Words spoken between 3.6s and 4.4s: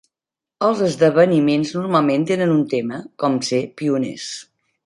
pioners.